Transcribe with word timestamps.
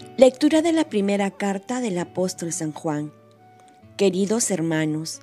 Lectura 0.00 0.62
de 0.62 0.72
la 0.72 0.88
primera 0.88 1.30
carta 1.30 1.82
del 1.82 1.98
apóstol 1.98 2.52
San 2.52 2.72
Juan. 2.72 3.12
Queridos 3.98 4.50
hermanos, 4.50 5.20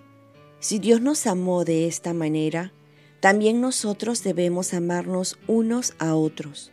si 0.60 0.78
Dios 0.78 1.02
nos 1.02 1.26
amó 1.26 1.66
de 1.66 1.88
esta 1.88 2.14
manera, 2.14 2.74
también 3.20 3.60
nosotros 3.60 4.24
debemos 4.24 4.76
amarnos 4.76 5.40
unos 5.48 5.96
a 5.98 6.14
otros. 6.14 6.72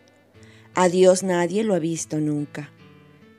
A 0.75 0.91
Dios 0.91 1.23
nadie 1.23 1.65
lo 1.65 1.75
ha 1.75 1.79
visto 1.79 2.19
nunca. 2.19 2.71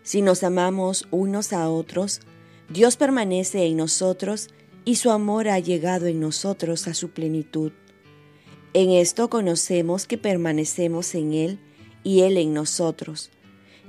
Si 0.02 0.24
nos 0.24 0.44
amamos 0.44 1.08
unos 1.12 1.54
a 1.54 1.70
otros, 1.70 2.22
Dios 2.68 2.98
permanece 2.98 3.66
en 3.66 3.78
nosotros 3.78 4.50
y 4.84 4.96
su 4.96 5.12
amor 5.12 5.48
ha 5.48 5.60
llegado 5.60 6.08
en 6.08 6.20
nosotros 6.20 6.88
a 6.88 6.96
su 6.96 7.12
plenitud. 7.12 7.72
En 8.74 8.90
esto 8.90 9.30
conocemos 9.30 10.08
que 10.08 10.18
permanecemos 10.18 11.14
en 11.14 11.34
Él 11.34 11.60
y 12.04 12.22
Él 12.22 12.38
en 12.38 12.54
nosotros 12.54 13.30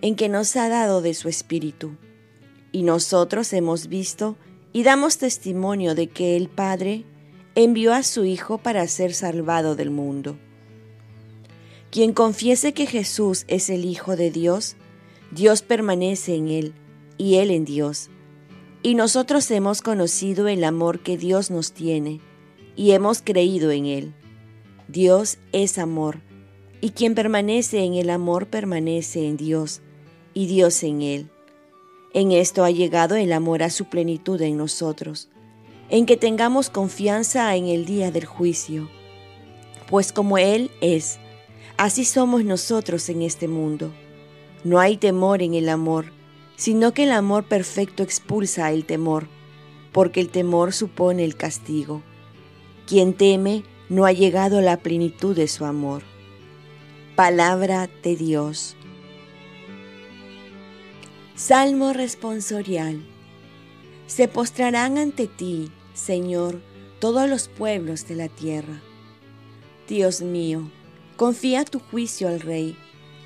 en 0.03 0.17
que 0.17 0.29
nos 0.29 0.57
ha 0.57 0.69
dado 0.69 1.03
de 1.03 1.15
su 1.15 1.29
Espíritu. 1.29 1.97
Y 2.73 2.83
nosotros 2.83 3.53
hemos 3.53 3.89
visto 3.89 4.37
y 4.73 4.83
damos 4.83 5.19
testimonio 5.19 5.95
de 5.95 6.09
que 6.09 6.37
el 6.37 6.49
Padre 6.49 7.05
envió 7.55 7.95
a 7.95 8.03
su 8.03 8.25
Hijo 8.25 8.59
para 8.59 8.87
ser 8.89 9.15
salvado 9.15 9.75
del 9.77 9.91
mundo. 9.91 10.39
Quien 11.91 12.13
confiese 12.13 12.75
que 12.75 12.87
Jesús 12.87 13.45
es 13.49 13.71
el 13.71 13.85
Hijo 13.85 14.17
de 14.17 14.31
Dios, 14.31 14.77
Dios 15.31 15.63
permanece 15.63 16.35
en 16.35 16.49
él 16.49 16.75
y 17.17 17.37
él 17.37 17.51
en 17.51 17.65
Dios. 17.65 18.11
Y 18.83 18.95
nosotros 18.95 19.51
hemos 19.51 19.81
conocido 19.81 20.47
el 20.49 20.63
amor 20.63 21.01
que 21.01 21.17
Dios 21.17 21.51
nos 21.51 21.73
tiene 21.73 22.21
y 22.77 22.91
hemos 22.91 23.23
creído 23.23 23.71
en 23.71 23.87
él. 23.87 24.15
Dios 24.89 25.39
es 25.53 25.79
amor, 25.79 26.21
y 26.81 26.91
quien 26.91 27.15
permanece 27.15 27.83
en 27.83 27.95
el 27.95 28.11
amor 28.11 28.47
permanece 28.47 29.27
en 29.27 29.37
Dios 29.37 29.81
y 30.37 30.45
Dios 30.45 30.83
en 30.83 31.01
él. 31.01 31.31
En 32.13 32.31
esto 32.31 32.63
ha 32.63 32.71
llegado 32.71 33.17
el 33.17 33.33
amor 33.33 33.63
a 33.63 33.71
su 33.71 33.87
plenitud 33.87 34.39
en 34.43 34.59
nosotros, 34.59 35.31
en 35.89 36.05
que 36.05 36.19
tengamos 36.19 36.69
confianza 36.69 37.57
en 37.57 37.69
el 37.69 37.87
día 37.87 38.11
del 38.11 38.27
juicio. 38.27 38.91
Pues 39.89 40.13
como 40.13 40.37
Él 40.37 40.71
es, 40.83 41.19
así 41.79 42.05
somos 42.05 42.45
nosotros 42.45 43.09
en 43.09 43.23
este 43.23 43.49
mundo. 43.49 43.95
No 44.63 44.79
hay 44.79 44.99
temor 44.99 45.41
en 45.41 45.55
el 45.55 45.71
amor, 45.71 46.13
sino 46.57 46.93
que 46.93 47.05
el 47.05 47.13
amor 47.13 47.49
perfecto 47.49 48.03
expulsa 48.03 48.71
el 48.73 48.85
temor, 48.85 49.29
porque 49.91 50.21
el 50.21 50.29
temor 50.29 50.75
supone 50.75 51.25
el 51.25 51.37
castigo. 51.37 52.03
Quien 52.87 53.15
teme 53.15 53.65
no 53.89 54.05
ha 54.05 54.13
llegado 54.13 54.59
a 54.59 54.63
la 54.63 54.77
plenitud 54.77 55.35
de 55.35 55.49
su 55.49 55.65
amor. 55.65 56.03
Palabra 57.15 57.89
de 58.03 58.17
Dios. 58.17 58.77
Salmo 61.37 61.93
responsorial. 61.93 63.05
Se 64.07 64.27
postrarán 64.27 64.97
ante 64.97 65.27
ti, 65.27 65.71
Señor, 65.93 66.63
todos 66.99 67.29
los 67.29 67.49
pueblos 67.49 68.09
de 68.09 68.15
la 68.15 68.29
tierra. 68.31 68.81
Dios 69.87 70.23
mío, 70.23 70.71
confía 71.19 71.67
tu 71.67 71.79
juicio 71.79 72.29
al 72.29 72.41
Rey, 72.41 72.75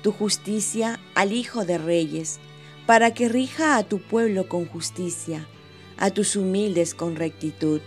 tu 0.03 0.11
justicia 0.11 0.99
al 1.15 1.31
Hijo 1.31 1.63
de 1.63 1.77
Reyes, 1.77 2.41
para 2.85 3.13
que 3.13 3.29
rija 3.29 3.77
a 3.77 3.83
tu 3.83 4.01
pueblo 4.01 4.49
con 4.49 4.65
justicia, 4.65 5.47
a 5.95 6.09
tus 6.09 6.35
humildes 6.35 6.93
con 6.93 7.15
rectitud. 7.15 7.79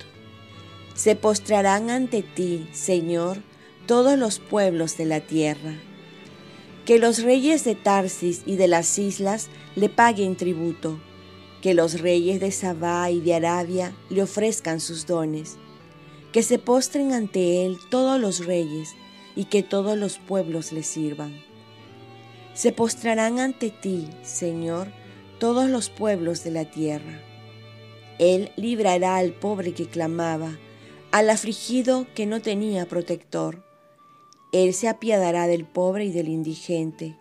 Se 0.95 1.17
postrarán 1.17 1.91
ante 1.91 2.23
ti, 2.23 2.67
Señor, 2.73 3.43
todos 3.87 4.19
los 4.19 4.39
pueblos 4.39 4.97
de 4.97 5.05
la 5.05 5.21
tierra 5.21 5.75
que 6.85 6.99
los 6.99 7.23
reyes 7.23 7.65
de 7.65 7.75
Tarsis 7.75 8.43
y 8.45 8.57
de 8.57 8.69
las 8.69 8.99
islas 8.99 9.49
le 9.75 9.89
paguen 9.89 10.37
tributo, 10.37 11.01
que 11.63 11.73
los 11.73 12.01
reyes 12.01 12.41
de 12.41 12.51
Sabá 12.51 13.11
y 13.11 13.21
de 13.21 13.35
Arabia 13.35 13.95
le 14.11 14.23
ofrezcan 14.23 14.81
sus 14.81 15.07
dones, 15.07 15.57
que 16.31 16.43
se 16.43 16.59
postren 16.59 17.13
ante 17.13 17.65
él 17.65 17.79
todos 17.91 18.21
los 18.21 18.45
reyes 18.45 18.91
y 19.35 19.47
que 19.47 19.63
todos 19.63 19.97
los 19.97 20.19
pueblos 20.19 20.73
le 20.73 20.83
sirvan. 20.83 21.43
Se 22.53 22.71
postrarán 22.71 23.39
ante 23.39 23.71
ti, 23.71 24.09
Señor, 24.23 24.89
todos 25.39 25.71
los 25.71 25.89
pueblos 25.89 26.45
de 26.45 26.51
la 26.51 26.71
tierra. 26.71 27.21
Él 28.19 28.53
librará 28.57 29.17
al 29.17 29.33
pobre 29.33 29.73
que 29.73 29.87
clamaba, 29.87 30.59
al 31.13 31.31
afligido 31.31 32.07
que 32.15 32.27
no 32.27 32.43
tenía 32.43 32.87
protector 32.87 33.65
él 34.55 34.73
se 34.73 34.89
apiadará 34.89 35.49
del 35.49 35.65
pobre 35.65 36.05
y 36.05 36.13
del 36.13 36.29
indigente, 36.29 37.17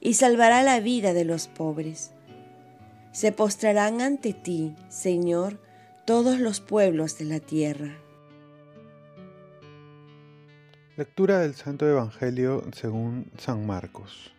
y 0.00 0.14
salvará 0.14 0.64
la 0.64 0.80
vida 0.80 1.12
de 1.12 1.24
los 1.24 1.46
pobres. 1.46 2.10
Se 3.12 3.30
postrarán 3.30 4.00
ante 4.00 4.32
ti, 4.32 4.74
Señor, 4.88 5.60
todos 6.06 6.40
los 6.40 6.60
pueblos 6.60 7.16
de 7.18 7.24
la 7.26 7.38
tierra. 7.38 7.96
Lectura 10.96 11.38
del 11.38 11.54
Santo 11.54 11.88
Evangelio 11.88 12.64
según 12.72 13.30
San 13.38 13.64
Marcos. 13.64 14.34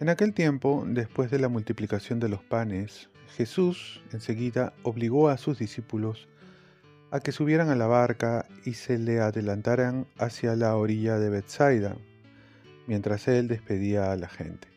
En 0.00 0.08
aquel 0.08 0.32
tiempo, 0.32 0.84
después 0.86 1.30
de 1.30 1.38
la 1.38 1.50
multiplicación 1.50 2.18
de 2.18 2.30
los 2.30 2.42
panes, 2.42 3.10
Jesús 3.36 4.02
enseguida 4.14 4.72
obligó 4.84 5.28
a 5.28 5.36
sus 5.36 5.58
discípulos 5.58 6.28
a 7.10 7.20
que 7.20 7.32
subieran 7.32 7.68
a 7.68 7.76
la 7.76 7.86
barca 7.86 8.46
y 8.68 8.74
se 8.74 8.98
le 8.98 9.20
adelantaran 9.20 10.06
hacia 10.18 10.54
la 10.54 10.76
orilla 10.76 11.18
de 11.18 11.30
Bethsaida, 11.30 11.96
mientras 12.86 13.26
él 13.26 13.48
despedía 13.48 14.12
a 14.12 14.16
la 14.16 14.28
gente. 14.28 14.68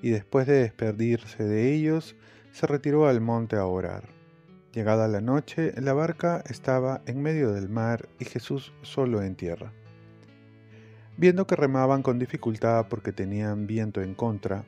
Y 0.00 0.08
después 0.08 0.46
de 0.46 0.62
despedirse 0.62 1.44
de 1.44 1.74
ellos, 1.74 2.16
se 2.52 2.66
retiró 2.66 3.06
al 3.06 3.20
monte 3.20 3.56
a 3.56 3.66
orar. 3.66 4.08
Llegada 4.72 5.08
la 5.08 5.20
noche, 5.20 5.74
la 5.78 5.92
barca 5.92 6.42
estaba 6.48 7.02
en 7.04 7.20
medio 7.20 7.52
del 7.52 7.68
mar 7.68 8.08
y 8.18 8.24
Jesús 8.24 8.72
solo 8.80 9.22
en 9.22 9.34
tierra. 9.34 9.74
Viendo 11.18 11.46
que 11.46 11.56
remaban 11.56 12.02
con 12.02 12.18
dificultad 12.18 12.86
porque 12.88 13.12
tenían 13.12 13.66
viento 13.66 14.00
en 14.00 14.14
contra, 14.14 14.64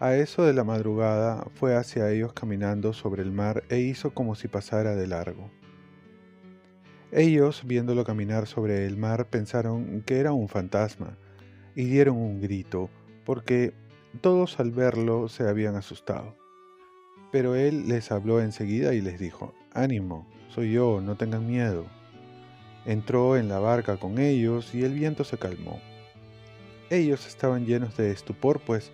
a 0.00 0.14
eso 0.16 0.44
de 0.44 0.54
la 0.54 0.64
madrugada 0.64 1.46
fue 1.52 1.76
hacia 1.76 2.10
ellos 2.10 2.32
caminando 2.32 2.94
sobre 2.94 3.22
el 3.22 3.32
mar 3.32 3.64
e 3.68 3.80
hizo 3.80 4.14
como 4.14 4.34
si 4.34 4.48
pasara 4.48 4.94
de 4.94 5.06
largo. 5.06 5.50
Ellos, 7.12 7.62
viéndolo 7.64 8.04
caminar 8.04 8.46
sobre 8.46 8.86
el 8.86 8.96
mar, 8.96 9.28
pensaron 9.28 10.02
que 10.02 10.18
era 10.18 10.32
un 10.32 10.48
fantasma 10.48 11.16
y 11.76 11.84
dieron 11.84 12.16
un 12.16 12.40
grito, 12.40 12.90
porque 13.24 13.72
todos 14.20 14.58
al 14.58 14.72
verlo 14.72 15.28
se 15.28 15.48
habían 15.48 15.76
asustado. 15.76 16.36
Pero 17.30 17.54
él 17.54 17.88
les 17.88 18.10
habló 18.10 18.40
enseguida 18.40 18.94
y 18.94 19.00
les 19.00 19.20
dijo, 19.20 19.54
Ánimo, 19.72 20.26
soy 20.48 20.72
yo, 20.72 21.00
no 21.00 21.16
tengan 21.16 21.46
miedo. 21.46 21.86
Entró 22.86 23.36
en 23.36 23.48
la 23.48 23.58
barca 23.58 23.98
con 23.98 24.18
ellos 24.18 24.74
y 24.74 24.84
el 24.84 24.94
viento 24.94 25.22
se 25.22 25.38
calmó. 25.38 25.80
Ellos 26.90 27.26
estaban 27.26 27.66
llenos 27.66 27.96
de 27.96 28.10
estupor, 28.10 28.60
pues 28.60 28.90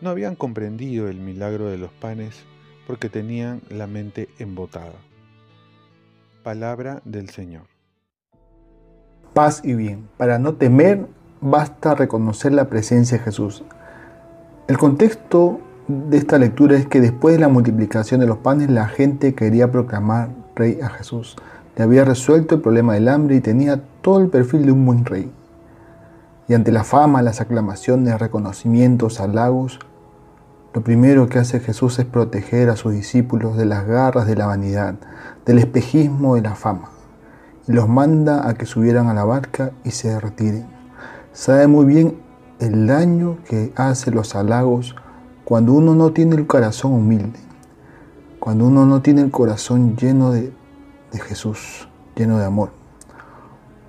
no 0.00 0.10
habían 0.10 0.36
comprendido 0.36 1.08
el 1.08 1.18
milagro 1.18 1.66
de 1.66 1.78
los 1.78 1.92
panes, 1.92 2.44
porque 2.86 3.08
tenían 3.08 3.62
la 3.68 3.86
mente 3.86 4.28
embotada. 4.38 5.07
Palabra 6.42 7.02
del 7.04 7.30
Señor. 7.30 7.64
Paz 9.34 9.60
y 9.64 9.74
bien. 9.74 10.08
Para 10.16 10.38
no 10.38 10.54
temer, 10.54 11.06
basta 11.40 11.94
reconocer 11.94 12.52
la 12.52 12.68
presencia 12.68 13.18
de 13.18 13.24
Jesús. 13.24 13.64
El 14.68 14.78
contexto 14.78 15.60
de 15.88 16.16
esta 16.16 16.38
lectura 16.38 16.76
es 16.76 16.86
que 16.86 17.00
después 17.00 17.34
de 17.34 17.40
la 17.40 17.48
multiplicación 17.48 18.20
de 18.20 18.26
los 18.26 18.38
panes, 18.38 18.70
la 18.70 18.86
gente 18.88 19.34
quería 19.34 19.72
proclamar 19.72 20.30
rey 20.54 20.78
a 20.80 20.88
Jesús. 20.88 21.36
Le 21.76 21.84
había 21.84 22.04
resuelto 22.04 22.54
el 22.54 22.60
problema 22.60 22.94
del 22.94 23.08
hambre 23.08 23.36
y 23.36 23.40
tenía 23.40 23.80
todo 24.02 24.20
el 24.20 24.28
perfil 24.28 24.66
de 24.66 24.72
un 24.72 24.86
buen 24.86 25.04
rey. 25.04 25.30
Y 26.46 26.54
ante 26.54 26.72
la 26.72 26.84
fama, 26.84 27.22
las 27.22 27.40
aclamaciones, 27.40 28.18
reconocimientos, 28.18 29.20
halagos, 29.20 29.80
lo 30.74 30.82
primero 30.82 31.28
que 31.28 31.38
hace 31.38 31.60
Jesús 31.60 31.98
es 31.98 32.04
proteger 32.04 32.68
a 32.68 32.76
sus 32.76 32.92
discípulos 32.92 33.56
de 33.56 33.64
las 33.64 33.86
garras 33.86 34.26
de 34.26 34.36
la 34.36 34.46
vanidad, 34.46 34.96
del 35.46 35.58
espejismo 35.58 36.34
de 36.34 36.42
la 36.42 36.54
fama, 36.54 36.90
y 37.66 37.72
los 37.72 37.88
manda 37.88 38.48
a 38.48 38.54
que 38.54 38.66
subieran 38.66 39.08
a 39.08 39.14
la 39.14 39.24
barca 39.24 39.72
y 39.82 39.92
se 39.92 40.20
retiren. 40.20 40.66
Sabe 41.32 41.66
muy 41.68 41.86
bien 41.86 42.18
el 42.58 42.86
daño 42.86 43.38
que 43.48 43.72
hace 43.76 44.10
los 44.10 44.34
halagos 44.34 44.94
cuando 45.44 45.72
uno 45.72 45.94
no 45.94 46.12
tiene 46.12 46.36
el 46.36 46.46
corazón 46.46 46.92
humilde, 46.92 47.38
cuando 48.38 48.66
uno 48.66 48.84
no 48.84 49.00
tiene 49.00 49.22
el 49.22 49.30
corazón 49.30 49.96
lleno 49.96 50.32
de, 50.32 50.52
de 51.12 51.18
Jesús, 51.18 51.88
lleno 52.14 52.38
de 52.38 52.44
amor. 52.44 52.72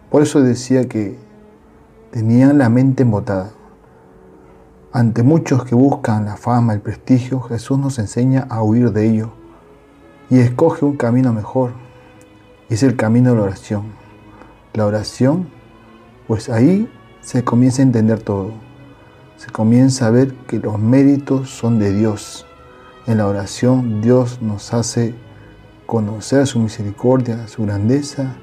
Por 0.10 0.22
eso 0.22 0.42
decía 0.42 0.88
que 0.88 1.20
tenían 2.12 2.58
la 2.58 2.70
mente 2.70 3.04
embotada. 3.04 3.52
Ante 4.92 5.22
muchos 5.22 5.66
que 5.66 5.76
buscan 5.76 6.26
la 6.26 6.36
fama, 6.36 6.74
el 6.74 6.82
prestigio, 6.82 7.42
Jesús 7.42 7.78
nos 7.78 8.00
enseña 8.00 8.48
a 8.50 8.64
huir 8.64 8.92
de 8.92 9.08
ello 9.08 9.30
y 10.32 10.40
escoge 10.40 10.84
un 10.84 10.98
camino 10.98 11.32
mejor. 11.32 11.74
Es 12.70 12.82
el 12.82 12.96
camino 12.96 13.30
de 13.30 13.36
la 13.36 13.44
oración. 13.44 13.84
La 14.74 14.88
oración, 14.88 15.48
pues 16.28 16.50
ahí 16.50 16.92
se 17.22 17.44
comienza 17.44 17.84
a 17.84 17.86
entender 17.86 18.20
todo. 18.22 18.52
se 19.38 19.52
comienza 19.52 20.08
a 20.08 20.10
ver 20.10 20.34
que 20.48 20.58
los 20.58 20.80
méritos 20.80 21.52
son 21.52 21.78
de 21.78 21.94
Dios. 21.94 22.48
En 23.06 23.20
la 23.20 23.28
oración 23.28 24.02
Dios 24.02 24.42
nos 24.42 24.74
hace 24.74 25.14
conocer 25.86 26.48
su 26.48 26.60
misericordia, 26.60 27.48
su 27.48 27.64
grandeza 27.64 28.36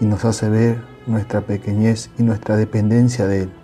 y 0.00 0.06
nos 0.06 0.24
hace 0.24 0.48
ver 0.48 0.82
nuestra 1.08 1.40
pequeñez 1.40 2.10
y 2.16 2.22
nuestra 2.22 2.56
dependencia 2.56 3.26
de 3.26 3.42
Él. 3.42 3.59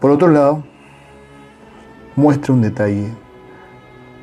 Por 0.00 0.10
otro 0.10 0.28
lado, 0.28 0.62
muestra 2.16 2.54
un 2.54 2.62
detalle. 2.62 3.08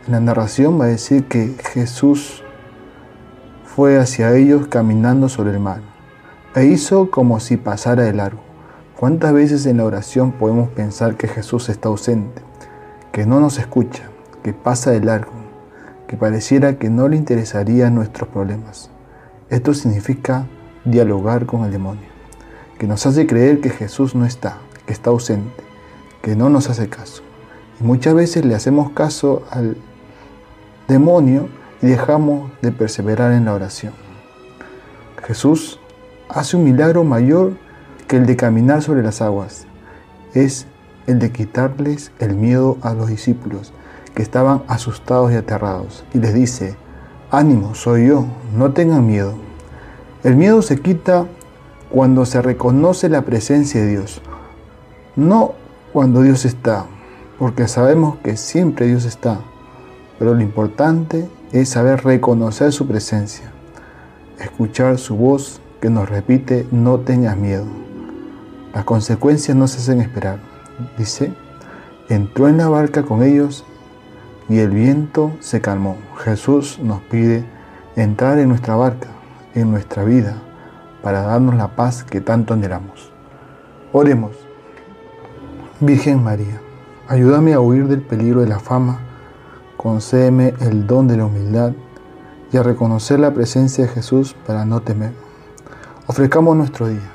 En 0.07 0.11
la 0.11 0.19
narración 0.19 0.79
va 0.81 0.85
a 0.85 0.87
decir 0.87 1.25
que 1.25 1.55
Jesús 1.71 2.43
fue 3.63 3.99
hacia 3.99 4.35
ellos 4.35 4.67
caminando 4.69 5.29
sobre 5.29 5.51
el 5.51 5.59
mar 5.59 5.81
e 6.55 6.65
hizo 6.65 7.11
como 7.11 7.39
si 7.39 7.57
pasara 7.57 8.01
de 8.01 8.13
largo. 8.13 8.41
¿Cuántas 8.99 9.33
veces 9.33 9.67
en 9.67 9.77
la 9.77 9.85
oración 9.85 10.31
podemos 10.31 10.69
pensar 10.69 11.15
que 11.15 11.27
Jesús 11.27 11.69
está 11.69 11.89
ausente, 11.89 12.41
que 13.11 13.27
no 13.27 13.39
nos 13.39 13.59
escucha, 13.59 14.09
que 14.41 14.53
pasa 14.53 14.89
de 14.89 15.01
largo, 15.01 15.33
que 16.07 16.17
pareciera 16.17 16.79
que 16.79 16.89
no 16.89 17.07
le 17.07 17.17
interesarían 17.17 17.93
nuestros 17.93 18.29
problemas? 18.29 18.89
Esto 19.51 19.75
significa 19.75 20.47
dialogar 20.85 21.45
con 21.45 21.65
el 21.65 21.71
demonio, 21.71 22.07
que 22.79 22.87
nos 22.87 23.05
hace 23.05 23.27
creer 23.27 23.61
que 23.61 23.69
Jesús 23.69 24.15
no 24.15 24.25
está, 24.25 24.57
que 24.87 24.93
está 24.93 25.11
ausente, 25.11 25.66
que 26.27 26.35
no 26.35 26.49
nos 26.49 26.69
hace 26.69 26.89
caso. 26.89 27.23
Y 27.79 27.85
muchas 27.85 28.13
veces 28.13 28.43
le 28.43 28.53
hacemos 28.53 28.89
caso 28.89 29.43
al 29.49 29.77
demonio 30.89 31.47
y 31.81 31.85
dejamos 31.85 32.51
de 32.61 32.73
perseverar 32.73 33.31
en 33.31 33.45
la 33.45 33.53
oración. 33.53 33.93
Jesús 35.25 35.79
hace 36.27 36.57
un 36.57 36.65
milagro 36.65 37.05
mayor 37.05 37.53
que 38.09 38.17
el 38.17 38.25
de 38.25 38.35
caminar 38.35 38.81
sobre 38.81 39.03
las 39.03 39.21
aguas. 39.21 39.67
Es 40.33 40.67
el 41.05 41.19
de 41.19 41.31
quitarles 41.31 42.11
el 42.19 42.35
miedo 42.35 42.77
a 42.81 42.93
los 42.93 43.07
discípulos 43.07 43.71
que 44.13 44.21
estaban 44.21 44.63
asustados 44.67 45.31
y 45.31 45.35
aterrados. 45.35 46.03
Y 46.13 46.17
les 46.19 46.33
dice, 46.33 46.75
ánimo, 47.31 47.73
soy 47.73 48.07
yo, 48.07 48.25
no 48.53 48.73
tengan 48.73 49.07
miedo. 49.07 49.33
El 50.25 50.35
miedo 50.35 50.61
se 50.61 50.77
quita 50.81 51.25
cuando 51.89 52.25
se 52.25 52.41
reconoce 52.41 53.07
la 53.07 53.21
presencia 53.21 53.79
de 53.79 53.87
Dios, 53.87 54.21
no 55.15 55.55
cuando 55.97 56.21
Dios 56.21 56.45
está, 56.45 56.85
porque 57.39 57.67
sabemos 57.67 58.17
que 58.17 58.37
siempre 58.37 58.85
Dios 58.85 59.03
está, 59.03 59.39
pero 60.19 60.35
lo 60.35 60.41
importante 60.41 61.27
es 61.51 61.69
saber 61.69 62.03
reconocer 62.03 62.71
su 62.71 62.87
presencia, 62.87 63.51
escuchar 64.39 64.99
su 64.99 65.15
voz 65.15 65.59
que 65.81 65.89
nos 65.89 66.07
repite, 66.07 66.67
no 66.69 66.99
tengas 66.99 67.35
miedo. 67.35 67.65
Las 68.75 68.83
consecuencias 68.83 69.57
no 69.57 69.67
se 69.67 69.79
hacen 69.79 69.99
esperar. 69.99 70.37
Dice, 70.99 71.33
entró 72.09 72.47
en 72.47 72.57
la 72.57 72.69
barca 72.69 73.01
con 73.01 73.23
ellos 73.23 73.65
y 74.49 74.59
el 74.59 74.69
viento 74.69 75.31
se 75.39 75.61
calmó. 75.61 75.97
Jesús 76.23 76.77
nos 76.77 77.01
pide 77.01 77.43
entrar 77.95 78.37
en 78.37 78.49
nuestra 78.49 78.75
barca, 78.75 79.07
en 79.55 79.71
nuestra 79.71 80.03
vida, 80.03 80.35
para 81.01 81.23
darnos 81.23 81.55
la 81.55 81.75
paz 81.75 82.03
que 82.03 82.21
tanto 82.21 82.53
anhelamos. 82.53 83.11
Oremos. 83.93 84.46
Virgen 85.79 86.23
María, 86.23 86.59
ayúdame 87.07 87.53
a 87.53 87.59
huir 87.59 87.87
del 87.87 88.01
peligro 88.01 88.41
de 88.41 88.47
la 88.47 88.57
fama, 88.57 88.97
concédeme 89.77 90.55
el 90.59 90.87
don 90.87 91.07
de 91.07 91.17
la 91.17 91.25
humildad 91.25 91.73
y 92.51 92.57
a 92.57 92.63
reconocer 92.63 93.19
la 93.19 93.31
presencia 93.31 93.85
de 93.85 93.91
Jesús 93.91 94.35
para 94.47 94.65
no 94.65 94.81
temer. 94.81 95.11
Ofrezcamos 96.07 96.57
nuestro 96.57 96.87
día. 96.87 97.11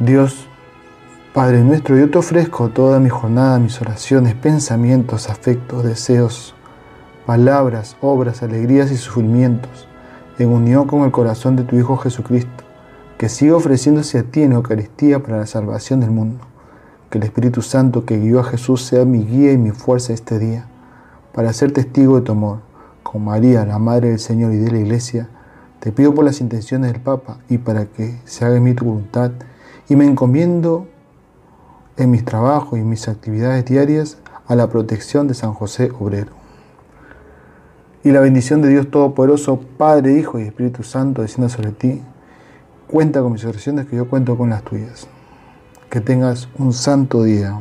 Dios, 0.00 0.48
Padre 1.32 1.62
nuestro, 1.62 1.96
yo 1.96 2.10
te 2.10 2.18
ofrezco 2.18 2.70
toda 2.70 2.98
mi 2.98 3.08
jornada, 3.08 3.60
mis 3.60 3.80
oraciones, 3.80 4.34
pensamientos, 4.34 5.30
afectos, 5.30 5.84
deseos, 5.84 6.56
palabras, 7.24 7.96
obras, 8.00 8.42
alegrías 8.42 8.90
y 8.90 8.96
sufrimientos, 8.96 9.86
en 10.40 10.48
unión 10.48 10.88
con 10.88 11.02
el 11.02 11.12
corazón 11.12 11.54
de 11.54 11.62
tu 11.62 11.76
Hijo 11.76 11.98
Jesucristo, 11.98 12.64
que 13.16 13.28
siga 13.28 13.54
ofreciéndose 13.54 14.18
a 14.18 14.24
ti 14.24 14.42
en 14.42 14.54
Eucaristía 14.54 15.22
para 15.22 15.38
la 15.38 15.46
salvación 15.46 16.00
del 16.00 16.10
mundo. 16.10 16.44
Que 17.10 17.18
el 17.18 17.24
Espíritu 17.24 17.62
Santo 17.62 18.04
que 18.04 18.18
guió 18.18 18.40
a 18.40 18.44
Jesús 18.44 18.82
sea 18.82 19.04
mi 19.04 19.24
guía 19.24 19.52
y 19.52 19.58
mi 19.58 19.70
fuerza 19.70 20.12
este 20.12 20.38
día, 20.38 20.66
para 21.32 21.52
ser 21.52 21.72
testigo 21.72 22.16
de 22.16 22.22
tu 22.22 22.32
amor. 22.32 22.60
Con 23.02 23.24
María, 23.24 23.64
la 23.64 23.78
Madre 23.78 24.10
del 24.10 24.18
Señor 24.18 24.52
y 24.52 24.58
de 24.58 24.70
la 24.70 24.78
Iglesia, 24.78 25.28
te 25.80 25.92
pido 25.92 26.14
por 26.14 26.24
las 26.24 26.40
intenciones 26.40 26.92
del 26.92 27.00
Papa 27.00 27.38
y 27.48 27.58
para 27.58 27.86
que 27.86 28.18
se 28.24 28.44
haga 28.44 28.56
en 28.56 28.64
mí 28.64 28.74
tu 28.74 28.84
voluntad, 28.84 29.30
y 29.88 29.96
me 29.96 30.04
encomiendo 30.04 30.86
en 31.96 32.10
mis 32.10 32.24
trabajos 32.24 32.78
y 32.78 32.82
mis 32.82 33.08
actividades 33.08 33.64
diarias 33.64 34.18
a 34.46 34.54
la 34.54 34.68
protección 34.68 35.28
de 35.28 35.34
San 35.34 35.54
José 35.54 35.90
Obrero. 35.98 36.32
Y 38.04 38.10
la 38.12 38.20
bendición 38.20 38.62
de 38.62 38.68
Dios 38.68 38.90
Todopoderoso, 38.90 39.60
Padre, 39.76 40.12
Hijo 40.18 40.38
y 40.38 40.42
Espíritu 40.42 40.82
Santo, 40.82 41.22
descienda 41.22 41.48
sobre 41.48 41.72
ti. 41.72 42.02
Cuenta 42.86 43.20
con 43.20 43.32
mis 43.32 43.44
oraciones 43.44 43.86
que 43.86 43.96
yo 43.96 44.08
cuento 44.08 44.36
con 44.38 44.50
las 44.50 44.62
tuyas. 44.62 45.08
Que 45.90 46.02
tengas 46.02 46.48
un 46.58 46.74
santo 46.74 47.22
día. 47.22 47.58